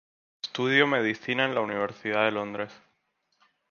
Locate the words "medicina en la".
0.87-1.61